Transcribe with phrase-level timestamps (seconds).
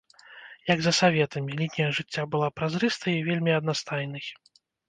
[0.73, 4.25] Як за саветамі, лінія жыцця была празрыстай і вельмі аднастайнай.